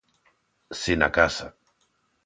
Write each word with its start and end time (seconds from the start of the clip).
Si 0.79 0.97
na 1.03 1.11
casa. 1.19 1.47